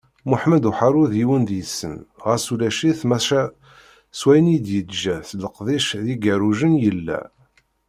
Muḥemmed 0.29 0.63
Uharu 0.69 1.03
d 1.11 1.13
yiwen 1.19 1.43
deg-sen, 1.49 1.95
ɣas 2.25 2.45
ulac-it, 2.53 2.99
maca 3.09 3.41
s 4.19 4.21
wayen 4.25 4.53
i 4.55 4.59
d-yeǧǧa 4.65 5.15
d 5.37 5.39
leqdic 5.45 5.89
d 6.05 6.07
yigerrujen 6.11 6.73
yella. 6.83 7.19